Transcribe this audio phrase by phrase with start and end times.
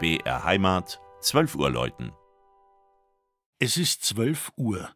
[0.00, 2.12] BR Heimat, 12 Uhr läuten.
[3.58, 4.90] Es ist 12 Uhr.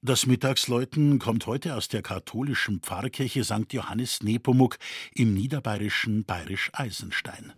[0.00, 3.72] Das Mittagsläuten kommt heute aus der katholischen Pfarrkirche St.
[3.72, 4.78] Johannes Nepomuk
[5.12, 7.52] im niederbayerischen Bayerisch Eisenstein.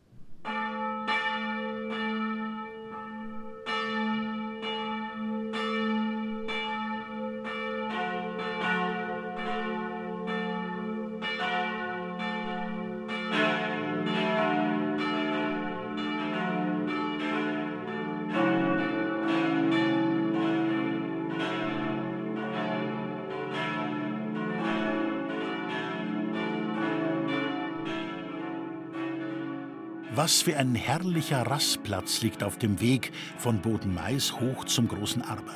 [30.12, 35.54] Was für ein herrlicher Rastplatz liegt auf dem Weg von Bodenmais hoch zum großen Arber.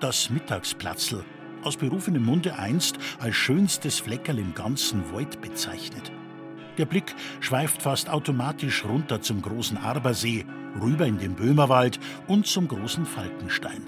[0.00, 1.24] Das Mittagsplatzl,
[1.62, 6.12] aus berufenem Munde einst als schönstes Fleckerl im ganzen Wald bezeichnet.
[6.76, 10.44] Der Blick schweift fast automatisch runter zum großen Arbersee,
[10.78, 13.86] rüber in den Böhmerwald und zum großen Falkenstein.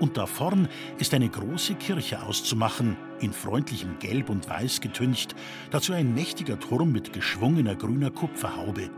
[0.00, 5.34] Und da vorn ist eine große Kirche auszumachen, in freundlichem Gelb und Weiß getüncht,
[5.70, 8.90] dazu ein mächtiger Turm mit geschwungener grüner Kupferhaube.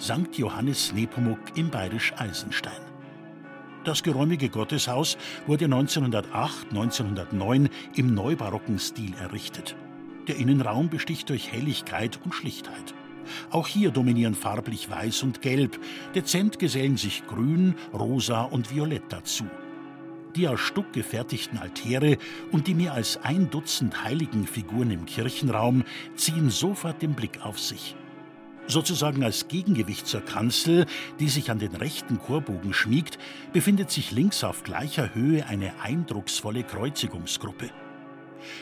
[0.00, 0.36] St.
[0.36, 2.72] Johannes Nepomuk im Bayerisch Eisenstein.
[3.84, 9.74] Das geräumige Gotteshaus wurde 1908, 1909 im neubarocken Stil errichtet.
[10.28, 12.94] Der Innenraum besticht durch Helligkeit und Schlichtheit.
[13.50, 15.78] Auch hier dominieren farblich Weiß und Gelb.
[16.14, 19.44] Dezent gesellen sich Grün, Rosa und Violett dazu.
[20.36, 22.16] Die aus Stuck gefertigten Altäre
[22.52, 27.96] und die mehr als ein Dutzend Heiligenfiguren im Kirchenraum ziehen sofort den Blick auf sich.
[28.68, 30.86] Sozusagen als Gegengewicht zur Kanzel,
[31.18, 33.18] die sich an den rechten Chorbogen schmiegt,
[33.52, 37.70] befindet sich links auf gleicher Höhe eine eindrucksvolle Kreuzigungsgruppe.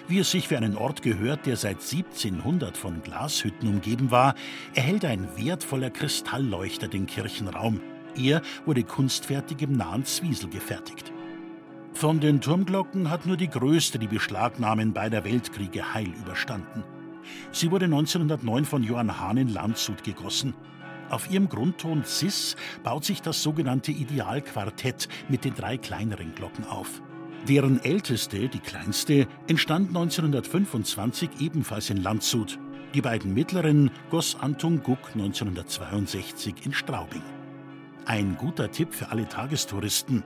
[0.08, 4.34] Wie es sich für einen Ort gehört, der seit 1700 von Glashütten umgeben war,
[4.74, 7.80] erhält ein wertvoller Kristallleuchter den Kirchenraum.
[8.16, 11.12] Er wurde kunstfertig im nahen Zwiesel gefertigt.
[11.98, 16.84] Von den Turmglocken hat nur die größte die Beschlagnahmen beider Weltkriege heil überstanden.
[17.50, 20.54] Sie wurde 1909 von Johann Hahn in Landshut gegossen.
[21.10, 22.54] Auf ihrem Grundton Cis
[22.84, 27.02] baut sich das sogenannte Idealquartett mit den drei kleineren Glocken auf.
[27.48, 32.60] Deren älteste, die kleinste, entstand 1925 ebenfalls in Landshut.
[32.94, 37.22] Die beiden mittleren goss Anton Guck 1962 in Straubing.
[38.08, 40.24] Ein guter Tipp für alle Tagestouristen.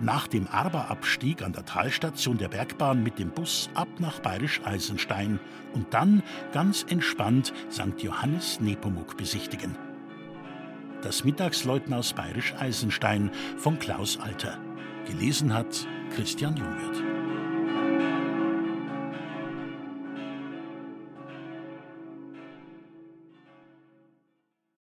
[0.00, 5.38] Nach dem Arberabstieg an der Talstation der Bergbahn mit dem Bus ab nach Bayerisch Eisenstein
[5.74, 6.22] und dann
[6.54, 8.00] ganz entspannt St.
[8.00, 9.76] Johannes Nepomuk besichtigen.
[11.02, 14.58] Das Mittagsläuten aus Bayerisch Eisenstein von Klaus Alter.
[15.06, 17.17] Gelesen hat Christian Jungwirth.